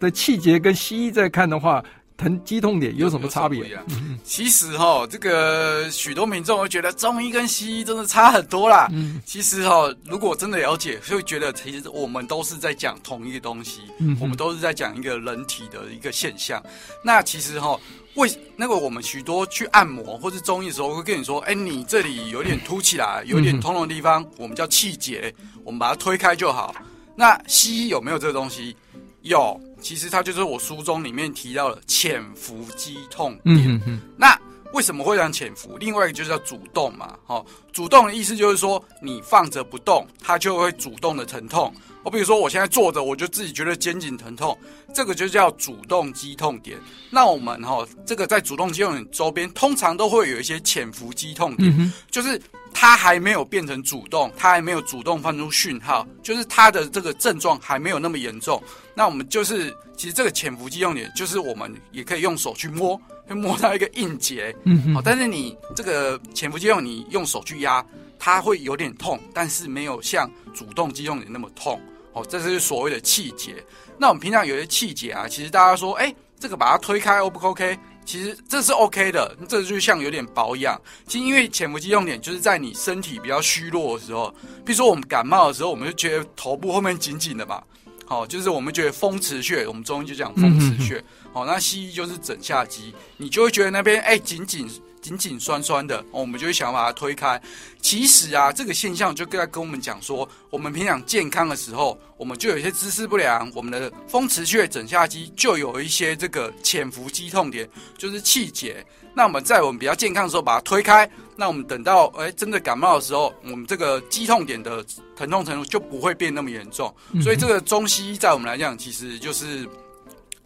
[0.00, 1.82] 的气节跟西医在看的话，
[2.16, 3.78] 疼肌痛点有什么差别？
[4.24, 8.88] 其实哈，这个许多民众会觉得中医跟西医真的差很多啦。
[9.24, 13.80] 其实哈，如果真的了解，会觉得其实我们都是在讲同一个东西，
[14.20, 16.62] 我们都是在讲一个人体的一个现象。
[17.04, 17.78] 那其实哈。
[18.16, 18.26] 为
[18.56, 25.30] 那个我们许多去按摩或是中医的时候会跟你说，哎，你这里有点凸起来，有点痛的地方，我们叫气结，
[25.62, 26.74] 我们把它推开就好。
[27.14, 28.74] 那西医有没有这个东西？
[29.20, 33.56] 有，其实它就是我书中里面提到的潜伏肌痛点。
[33.56, 34.00] 嗯哼哼。
[34.16, 34.38] 那
[34.72, 35.76] 为什么会让潜伏？
[35.78, 41.72] 另外一个就是要主动嘛，好，主动的意思就是说你放着不动，它就会主动的疼痛。
[42.02, 44.56] 我比如说我现在坐着，我就自己觉得肩颈疼痛，
[44.94, 46.78] 这个就叫主动肌痛点。
[47.10, 52.40] 那我们哈，这个在主动肌痛点周边，通常都会有一些潜伏肌痛点，嗯、就是
[52.72, 58.62] 它还没有变成主动，它还没有主动放出讯号，就是它的这个症状还没有那么严重。
[58.96, 63.00] 那我们就是，其实这个潜伏肌用点，就是我们也可以用手去摸。
[63.28, 67.84] 会摸到一个硬结，嗯哼，好，但是你这个潜伏肌用，你用手去压，
[68.20, 71.80] 它会有点痛，但是没有像主动肌用点那么痛，
[72.12, 73.56] 哦，这是所谓的气结。
[73.98, 77.76] 那我们平常有些气结啊，其实大家说，哎，这个把它推开，O 不 OK？
[78.04, 80.80] 其实这是 OK 的，这就像有点保养。
[81.08, 84.32] 其实因为潜伏肌用点就是在你身体比较虚弱的时候，
[84.64, 87.60] 比如说我们感冒的时候，我们就觉得头部后面紧紧的嘛。
[88.06, 91.02] 好，就是我们觉得风池穴，我们中医就讲风池穴。
[91.32, 94.68] 好，那西医就是枕下肌，你就会觉得那边哎紧紧
[95.02, 97.40] 紧紧酸酸的，我们就会想把它推开。
[97.82, 108.86] 其实啊，这个现象就跟在跟我们讲说，我们平常健康的时候，我们就有一些姿势不良，我们的风池穴、枕下肌就有一些这个潜伏肌痛点，就是气结。
[109.16, 114.84] 那我们在我们比较健康的时候把它推开，那我们等到哎真的感冒的时候，我们这个肌痛点的
[115.16, 116.94] 疼痛程度就不会变那么严重。
[117.12, 119.66] 嗯、所以这个中西医在我们来讲，其实就是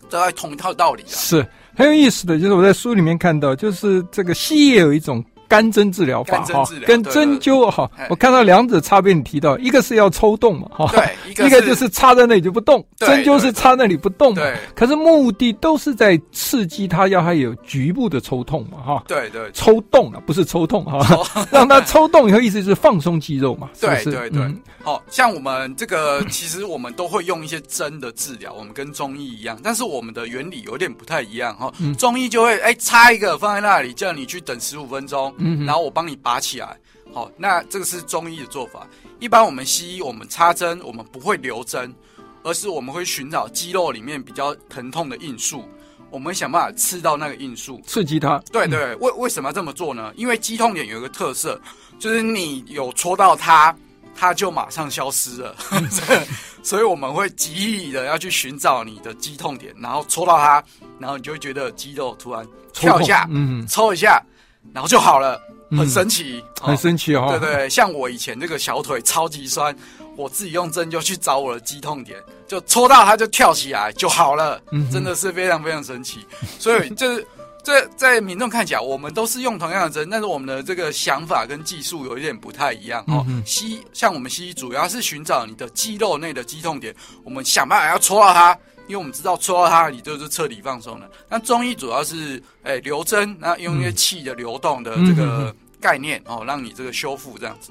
[0.08, 1.10] 都在同一套道理啊。
[1.10, 5.24] 是很有意思的，就是我在书里面看到，就是这个西医有一种。
[5.50, 9.12] 干针治疗法哈，跟针灸哈，我看到两者差别。
[9.12, 12.86] 你提到一个是要抽动嘛哈，对，一个就是插在那里就不动。
[12.96, 19.02] 针灸是插那里不动对，可是目的都是在刺激它，要它有局部的抽痛嘛哈。
[19.08, 21.00] 对对，抽动啊，不是抽痛哈，
[21.50, 23.68] 让它抽动以后，意思就是放松肌肉嘛。
[23.80, 31.72] 对对对，好像我们这个其实我们都会用一些针的治疗，我们跟中医一样，但是我们的原理有点不太一样哈。
[31.98, 35.34] 中医就会哎插一个放在那里，叫你去等十五分钟。
[35.40, 36.76] 嗯，然后我帮你拔起来，
[37.12, 38.86] 好，那这个是中医的做法。
[39.18, 41.94] 一般我们西医，我们插针，我们不会留针，
[42.42, 45.64] 而是我们会寻找肌肉里面比较疼痛的因素，
[46.10, 48.38] 我们想办法刺到那个因素，刺激它。
[48.50, 50.12] 对对，为为什么要这么做呢？
[50.16, 51.60] 因为肌痛点有一个特色，
[51.98, 53.74] 就是你有戳到它，
[54.14, 55.54] 它就马上消失了。
[56.62, 60.62] 所以我们会极力的要去寻找你的肌痛点，然后戳到它，
[60.98, 64.22] 然后你就会觉得肌肉突然跳一下，嗯，抽一下。
[64.72, 67.36] 然后就好了，很神奇，嗯哦、很神奇哦。
[67.40, 69.74] 对对，像我以前这个小腿超级酸，
[70.16, 76.26] 我自己用针灸去找我的肌痛点，就戳到它就跳起来就好了，嗯、真的是非常非常神奇。
[76.58, 77.26] 所以 就是
[77.62, 83.26] 这在民众看起来，我们都是用同样的针，但是我们的这个想法跟技术有一点不太一样哦。
[83.44, 86.94] 西像我们西医主要是寻找你的肌肉内的肌痛点，
[87.24, 88.56] 我们想办法要戳到它。
[88.90, 91.08] 因为我们知道戳到它，你就是彻底放松了。
[91.28, 97.70] 那中医主要是诶、欸、留针，那用一些气的流动的这个概念、嗯、哦，让你这个修复这样子。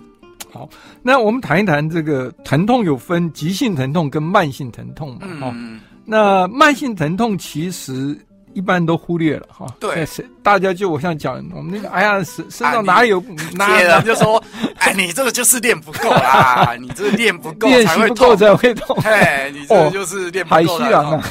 [0.49, 0.69] 好，
[1.03, 5.27] 那我们谈一谈这个疼痛有分急性疼痛跟慢性疼痛嘛？
[5.41, 8.17] 哈、嗯哦，那慢性疼痛其实。
[8.53, 10.07] 一般都忽略了哈，对，
[10.41, 13.23] 大家就我像讲，我们那个哎呀，身身上哪里有？
[13.53, 14.43] 哪人就说，
[14.77, 20.55] 哎，你这个就是练不够啦， 你这个练不够才会痛，练习不够才会痛，哎，你这个就是练不够。
[20.55, 21.23] 海西郎啊，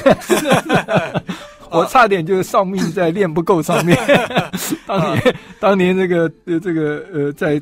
[1.69, 3.97] 我差点就丧命在练不够上面。
[4.87, 7.61] 当年，当年这个呃，这个呃，在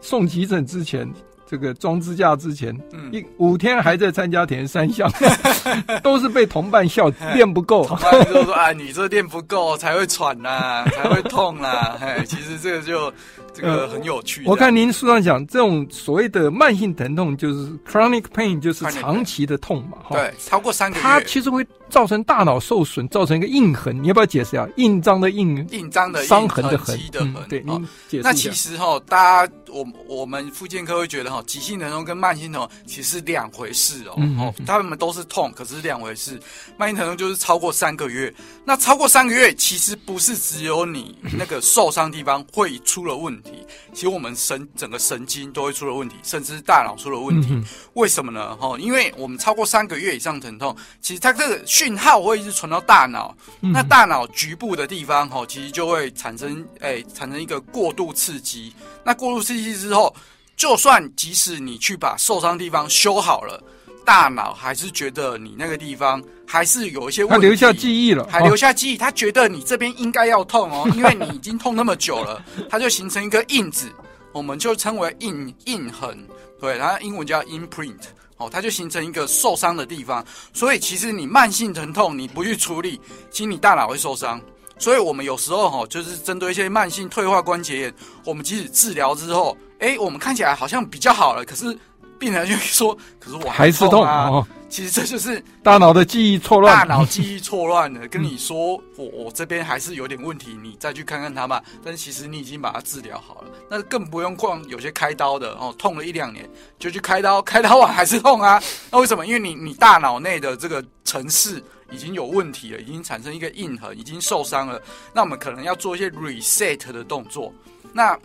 [0.00, 1.08] 送急诊之前。
[1.54, 5.08] 这个装支架之前，嗯，一五天还在参加铁人三项，
[6.02, 7.86] 都是被同伴笑练不够。
[7.86, 13.12] 同伴就说：“啊，你这练不够才会喘呐、啊， 才会痛呐。”哎，其实这个就
[13.52, 14.50] 这个很有趣、呃。
[14.50, 21.64] 我看您书上讲，这种所谓的慢性疼痛就是 chronic pain，就是长期的痛嘛，对，超过三个月，它其实会。
[21.90, 24.66] 造成大脑受损，造成一个印痕，你要不要解释一下？
[24.76, 28.28] 印章的印，印章的伤痕的痕，嗯、对，您解释一下。
[28.28, 34.14] 那其实哈，大家我我们复健科会觉得哈，急性疼痛跟慢性疼痛其实是两回事哦。
[34.18, 36.40] 嗯、哦，他们都是痛，可是两回事。
[36.76, 38.32] 慢性疼痛就是超过三个月，
[38.64, 47.48] 那超过三个月，其实不是只有你 那个受伤地方会出了问题，其实我们神整个神经都会出了问题，甚至是大脑出了问题。
[47.50, 48.54] 嗯、为什么呢？
[48.56, 51.60] 哈，因为我们超过三个月以上疼痛，其实它这个。
[51.66, 58.74] 讯号会一直传到大脑，那大脑局部的地方哈，其实就会产生诶、欸，产生一个过度刺激。
[59.02, 60.14] 那过度刺激之后，
[60.56, 63.62] 就算即使你去把受伤地方修好了，
[64.04, 73.90] 大脑还是觉得你那个地方还是有一些问题，他留下记忆了，还留下记忆，他觉得你这边应该要痛哦，因为你已经痛那么久了，它就形成一个印子，
[74.32, 76.28] 我们就称为印印痕，
[76.60, 77.94] 对，它英文叫 imprint。
[78.36, 80.26] 哦，它就形成一个受伤的地方。
[80.52, 83.00] 所以其实你慢性疼痛你不去处理，
[83.30, 84.40] 其实你大脑会受伤。
[84.84, 91.74] 所以我们有时候哈，就是针对一些慢性退化关节炎，我们即使治疗之后，哎，我们看起来好像比较好了，可是
[92.18, 94.28] 病人就会说，可是我还是痛啊。
[94.28, 98.06] 痛哦其实这就是大脑的记忆错乱，大脑记忆错乱了。
[98.10, 101.62] 跟你说，我我这边还是有点问题，你再去看看他吧。
[101.84, 108.60] 但其实你已经把它治疗好了，那更不用逛有些开刀的哦，痛了一两年就去开刀，开刀完还是痛啊？
[108.90, 109.24] 那为什么？
[109.24, 111.62] 因为你你大脑内的这个程式
[111.94, 114.80] 已经有问题了，已经产生一个印痕，已经受伤了。
[115.12, 117.52] 那我们可能要做一些 reset 的动作。
[117.92, 118.18] 那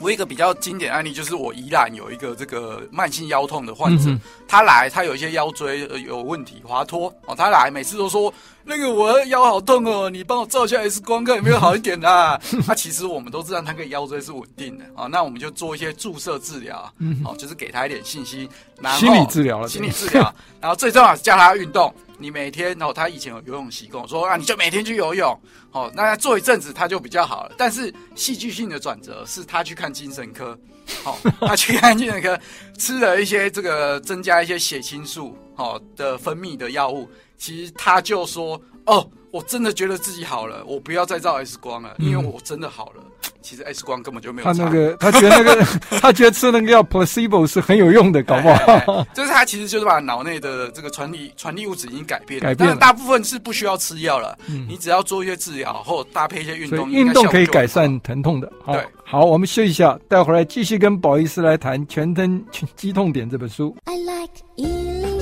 [0.00, 8.32] 我一个比较经典案例就是我宜兰有一个这个慢性腰痛的患者，嗯、他来他有一些腰椎有问题滑脱哦，他来每次都说
[8.62, 12.40] 那个我的腰好痛哦，你帮我照一下 X 光看有没有好一点啊？
[12.52, 18.48] 那、 啊、其实我们都知道他个腰椎是稳定的啊、哦，那我们就做一些注射治疗，嗯、哦，就是给他一点信心，
[18.80, 21.92] 然后心理治疗了，心理治疗，然后最重要是叫他运动。
[22.18, 25.40] 你每天哦，他以前有游泳习惯，说啊，你就每天去游泳，
[25.72, 27.54] 哦，那做一阵子他就比较好了。
[27.56, 30.58] 但是戏剧性的转折是他去看精神科，
[31.04, 32.38] 哦， 他去看精神科，
[32.76, 39.08] 吃了一些这个增加一些血清素哦的分泌的药物，其实他就说哦。
[39.30, 43.02] 我真的觉得自己好了，我不要再照 X 光了，因为我真的好了。
[43.02, 43.04] 嗯、
[43.42, 44.44] 其实 X 光根本就没有。
[44.44, 45.64] 他那个，他觉得那个，
[46.00, 48.54] 他觉得吃那个药 placebo 是很有用的，搞不好。
[48.54, 52.76] 哎哎哎就是他其实就是把脑内的这个传递传递物质已经改变了，改变了。
[52.78, 58.50] 但大部分是不需要吃药了，嗯、你只要做一些治疗，或搭配一些运动，运动可以改善疼痛的。
[58.64, 62.44] 好，对，好，我们休息一下，待会儿来继续跟宝医师来谈《全身
[62.76, 63.76] 肌痛点》这本书。
[63.84, 65.17] I like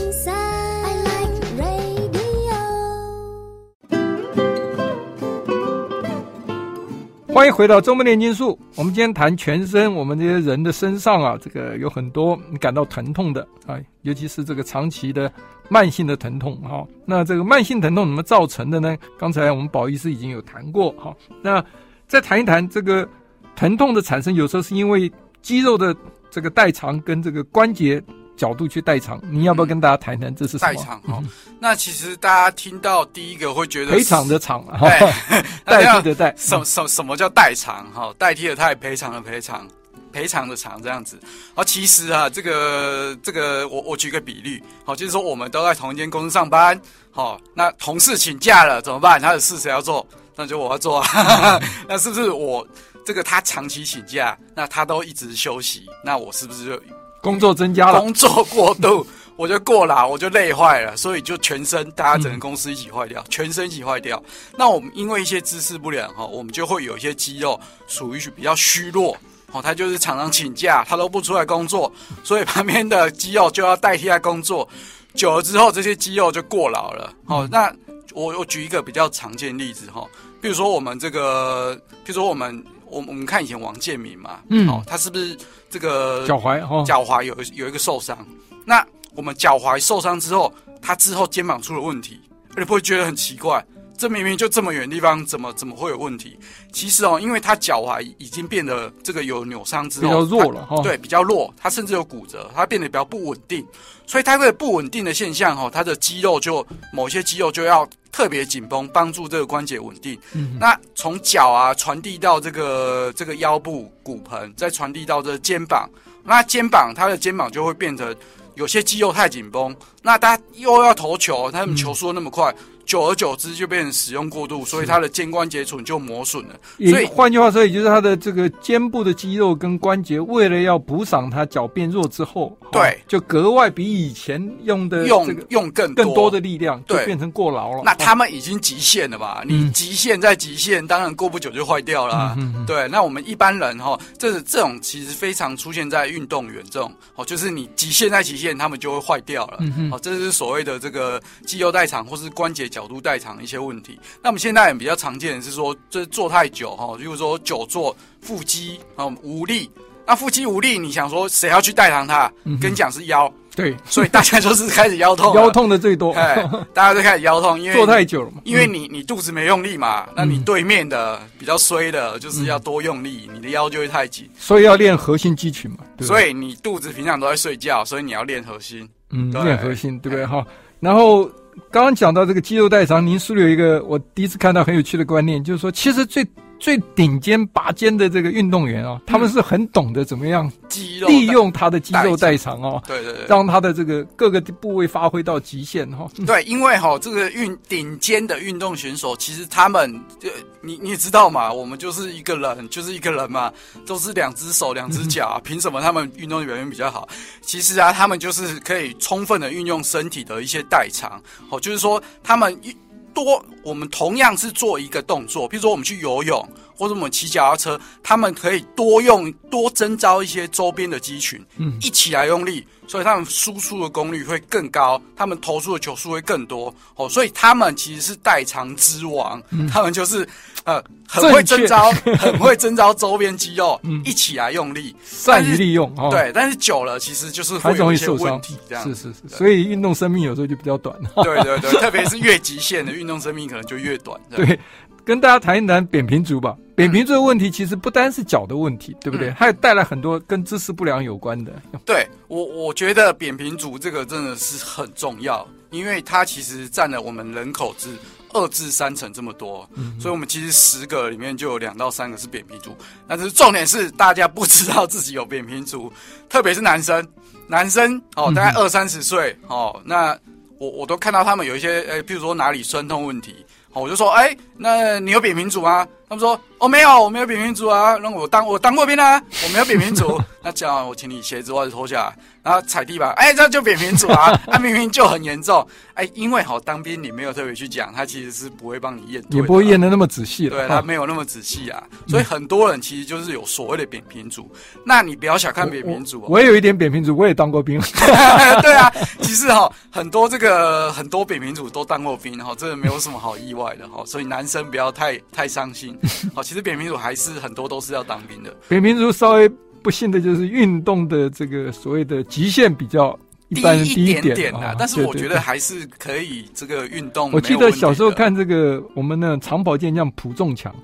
[7.37, 8.59] 欢迎回到周末炼金术。
[8.77, 15.31] 我们今天谈全身，我们这些人的身上啊，这个有很多感到疼痛的啊，尤其是这个长期的
[15.68, 16.83] 慢性的疼痛哈。
[17.05, 18.96] 那这个慢性疼痛怎么造成的呢？
[19.18, 21.14] 刚才我们宝医师已经有谈过哈。
[21.42, 21.62] 那
[22.09, 23.07] 再谈一谈这个
[23.55, 25.94] 疼痛的产生，有时候是因为肌肉的
[26.31, 28.03] 这个代偿跟这个关节。
[28.37, 30.75] 角度去代偿，你要不要跟大家谈谈这是什么？
[30.75, 31.22] 代偿哈，
[31.59, 35.12] 那其实大家听到第一个会觉得赔偿的偿，对，
[35.64, 38.14] 代替的代，什什什么叫代偿哈？
[38.18, 39.66] 代替了他也赔偿的赔偿，
[40.12, 41.18] 赔偿的偿这样子。
[41.55, 46.79] 啊，其实啊，这个这个，我我举个比例，好，就是说我们都在同一间公司上班，
[47.11, 49.20] 好，那同事请假了怎么办？
[49.20, 50.07] 他的事谁要做？
[50.37, 51.59] 那就我要做啊。
[51.88, 52.66] 那是不是我
[53.07, 56.83] 这个他长期请假，那他都一直休息，那我是不是就？
[57.27, 64.23] 工作增加了，工作过度， 我就过劳，我就累坏了，所以就全身，大家整个公司一起坏掉，嗯、 全身一起坏掉。
[64.57, 67.59] 那我们因为一些姿势不良哈，我们就会有一些肌肉
[67.89, 69.17] 属于比较虚弱，
[69.51, 74.69] 哦，他就是常常请假，他都不出来工作，所以旁边的肌肉就要代替他工作。
[75.12, 77.12] 久了之后，这些肌肉就过劳了。
[77.25, 77.75] 好、嗯，那
[78.15, 80.07] 我我举一个比较常见例子哈，
[80.41, 82.65] 比如说我们这个，比如说我们。
[82.87, 85.37] 我我们看以前王建民嘛，嗯，哦，他是不是
[85.68, 88.16] 这个脚踝哦，脚踝有有一个受伤？
[88.64, 92.20] 那我们脚踝受伤之后，他之后肩膀出了问题，
[92.57, 93.64] 你不会觉得很奇怪？
[93.99, 96.39] 这明明就这么远的地方，怎么怎么会有问题？
[96.73, 103.67] 其实哦，因为他脚踝已经变得这个有扭伤之后，比较弱了哈，对，比较弱，他甚至有骨折，他变得比较不稳定，
[104.07, 110.19] 所以他这个不稳定的现象哈，他的肌肉就某些肌肉就要特别紧绷，帮助这个关节稳定。
[110.33, 115.89] 嗯，那从脚啊传递到这个这个腰部骨盆，再传递到这个肩膀，
[116.23, 118.15] 那肩膀他的肩膀就会变成
[118.55, 122.53] 有些肌肉太紧绷，那他又要投球，他们球速那么快。
[122.53, 126.55] 嗯久而久之就变成使用过度，所以它的肩关节唇就磨损了。
[126.88, 137.83] 所以换句话说，也就是它的这个肩部的肌肉跟关节，为了要补偿它脚变弱之后，对，就格外比以前用的用用更更多的力量，对，变成过劳了。
[137.85, 139.42] 那他们已经极限了吧？
[139.44, 142.37] 你极限再极限，当然过不久就坏掉了。
[142.68, 149.59] 对，那我们一般人哈，这这种其实非常出现在运动员这种哦，就是你极限再极限，他们就会坏掉了。
[149.90, 152.70] 哦，这是所谓的这个肌肉代偿或是关节。
[152.77, 159.71] 角度代偿一些问题，那我们现在比较常见的是说，这坐太久哈，就是说久坐腹肌啊无力，
[160.07, 162.31] 那腹肌无力，你想说谁要去代偿它？
[162.45, 166.37] 嗯、跟你讲是腰，对，所以大家就是开始腰痛，腰痛的最多，哎，
[166.75, 180.27] 大家都开始腰痛，因为 坐太久了嘛，因为你你肚子没用力嘛，嗯、那你对面的比较衰的，就是要多用力，嗯、你的腰就会太紧，所以要练核心肌群嘛，所以你肚子平常都在睡觉，所以你要练核心，嗯，练对核心，对不对？
[180.27, 180.45] 哈？
[180.47, 181.31] 哎、然后。
[181.71, 186.27] 刚刚讲到这个肌肉代偿，您书里有一个我第一次看到很有趣的观念，就是说，其实最
[186.59, 196.09] 最顶尖拔尖的这个运动员哦，他们是很懂得怎么样肌肉利用他的肌肉代偿哦，对对对，让他的这个各个部位发挥到极限哈。
[196.27, 200.29] 对，因为哈这个运顶尖的运动选手，其实他们就
[200.61, 203.53] 你你也知道嘛，我们就是一个人，就是一个人嘛，
[203.87, 207.09] 都是两只手两只脚， 凭什么他们运动表现比较好？
[207.43, 212.75] 其实啊，他们就是可以充分的运用身体的一些代偿，哦，就是说他们一。
[213.17, 216.47] 多，我们同样是做一个动作，比如说我们去游泳，
[216.77, 230.28] 或者我们骑脚踏车，他们可以多用多征召一些周边的肌群，嗯，一起来用力，所以他们输出的功率会更高，他们投出的球数会更多，哦，所以他们其实是代偿之王，嗯，他们就是。
[230.66, 235.89] 呃，很会征招， 很会征招周边肌肉，嗯，一起来用力，善于利用。
[235.97, 239.37] 哦、对，但是久了其实就是会有一些问题，这样是是是。
[239.37, 240.93] 所以运动生命有时候就比较短。
[241.22, 244.20] 对对对，特别是越极限的运动生命可能就越短。
[244.28, 244.59] 对，
[245.07, 246.57] 跟大家谈一谈扁平足吧。
[246.75, 249.31] 扁平足的问题其实不单是脚的问题，嗯、对不对？
[249.31, 251.53] 还有带来很多跟姿势不良有关的。
[251.85, 257.97] 对我，我觉得扁平足这个真的是很重要，因为它其实占了我们人口之。
[258.33, 262.77] 二至三成这么多，嗯、所以我们其实十个里面就有两到三个是扁平足。
[263.09, 265.91] 但是重点是大家不知道自己有扁平足，
[266.29, 267.07] 特别是男生，
[267.47, 270.19] 男生哦，大概二三十岁哦，那
[270.59, 273.37] 我我都看到他们有一些，诶，譬如说哪里酸痛问题，
[273.81, 275.87] 我就说，哎，那你有扁平足吗？
[276.09, 277.97] 他们说，哦，没有，我没有扁平足啊。
[277.97, 280.21] 那我当我当过兵啊，我没有扁平足。
[280.43, 282.17] 那这样，我请你鞋子袜子脱下来。
[282.47, 284.31] 然后踩地板，哎，这就扁平足啊！
[284.47, 294.49] 他、 啊、明明就很严重，哎，因为好当兵，你没有特别去讲，他其实是不会帮你验，也不会验的那么仔细，对，他没有那么仔细啊，所以很多人其实就是有所谓的扁平足。
[294.85, 297.81] 那你不要小看扁平足、哦我，我也有一点扁平足，我也当过兵。
[298.63, 298.93] 对啊，
[299.23, 305.95] 其实哈，很多这个很多扁平足都当过兵哈，这个没有什么好意外的哈，所以男生不要太太伤心。
[306.34, 309.51] 好， 其实扁平足还是很多都是要当兵的，扁平足稍微。
[309.82, 313.16] 不幸的就是运动的这个所谓的极限比较
[313.51, 317.30] 一般低一点点的，但是我觉得还是可以这个运动。
[317.30, 320.74] 我记得小时候看这个我们的长跑健将蒲仲强，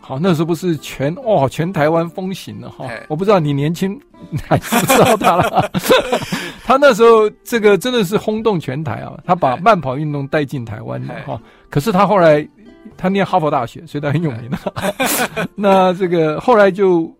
[0.00, 4.00] 好，那时候不是全哦全台湾风行了哈，我不知道你年轻
[4.46, 5.68] 还知不知道他了。
[6.62, 11.40] 他那时候这个真的是轰动全台啊，他把慢跑运动带进台湾的哈。
[11.68, 12.48] 可是他后来
[12.96, 15.48] 他念哈佛大学，所以他很有名的。
[15.54, 17.14] 那这个后来就。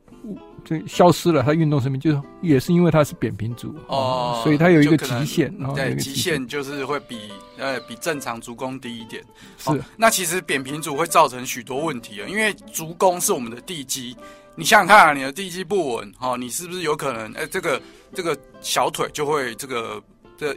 [0.65, 7.19] 就消失了，他运动生命就是也是因为他是扁平足哦，所以他有一个极限，对，极限就是会比
[7.59, 9.21] 呃比正常足弓低一点。
[9.59, 14.17] 是，那其实扁平足会造成许多问题啊，因为足弓是我们的地基，
[14.55, 17.83] 你想想看啊，你的地基不稳，哈，你是不是有可能哎这个
[18.15, 20.01] 这个小腿就会这个
[20.39, 20.57] 这。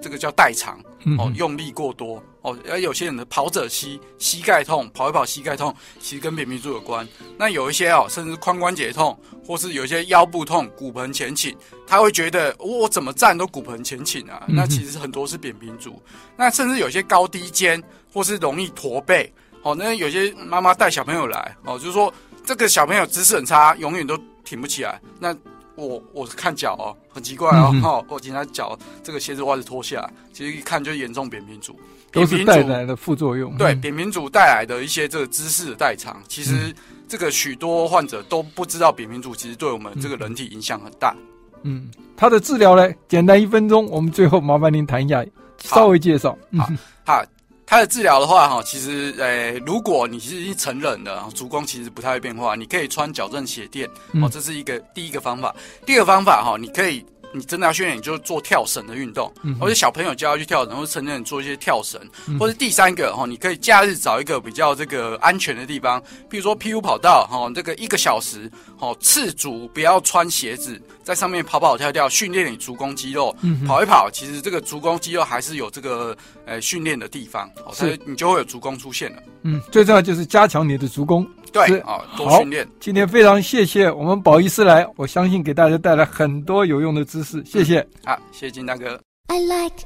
[0.00, 0.78] 这个叫代偿
[1.18, 7.06] 哦，用力过多哦，而有些人的跑者膝膝盖痛，跑一跑膝盖痛，其实跟扁平足有关。
[7.38, 14.44] 那有一些哦，甚至髋关节痛，或是有一些腰部痛、骨盆前倾，他会觉得我怎么站都骨盆前倾啊。
[14.46, 16.00] 那其实很多是扁平足。
[16.36, 17.82] 那甚至有些高低肩，
[18.12, 19.32] 或是容易驼背
[19.62, 19.74] 哦。
[19.74, 22.12] 那有些妈妈带小朋友来哦，就是说
[22.44, 25.00] 这个小朋友姿势很差，永远都挺不起来。
[25.18, 25.34] 那
[25.76, 31.78] 我我是看脚哦，很奇怪哦，嗯、哼我今天脚这个鞋子袜子脱下来，其实一看就严重扁平足，
[32.10, 33.56] 都是带来的副作用。
[33.56, 36.74] 对，扁平足带来的一些这个姿势的代偿，其实
[37.06, 41.14] 这个许多患者都不知道扁平足其实对我们这个人体影响很大。
[41.62, 45.24] 嗯，它的治疗呢，简单一分钟，我们最后麻烦您谈一下，
[45.58, 46.36] 稍微介绍。
[46.56, 46.68] 好，
[47.04, 47.24] 好。
[47.66, 53.88] 它的治疗的话，哈，其实，诶、欸，如果你是已经成人了，足弓其实不太会变化，你可以穿矫正鞋垫，
[54.22, 55.54] 哦，这是一个第一个方法。
[55.84, 57.04] 第二个方法，哈，你可以。
[57.32, 76.16] 你真的要训练，你就做跳绳的运动，嗯、哼或者小朋友就要去跳绳，或者成年人做一些跳绳，嗯、或者第三个哈，你可以假日找一个比较这个安全的地方，比如说 PU 跑道哈，这个一个小时，哦，赤足不要穿鞋子，在上面跑跑跳跳，训练你足弓肌肉，嗯、跑一跑，其实这个足弓肌肉还是有这个
[76.46, 79.22] 呃训练的地方，哦，所以你就会有足弓出现了。
[79.42, 81.26] 嗯，最重要就是加强你的足弓。
[81.52, 82.68] 对啊，多训练。
[82.78, 87.86] 今天非常谢谢我们宝医师来，我相信给大家带来很多有用的知谢谢。
[88.04, 89.00] 好、啊，谢谢金大哥。
[89.28, 89.84] I like